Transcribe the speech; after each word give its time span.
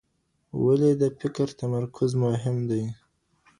ولي 0.63 0.91
د 1.01 1.03
فکر 1.19 1.47
تمرکز 1.61 2.11
مهم 2.25 2.57
دی؟ 2.69 2.83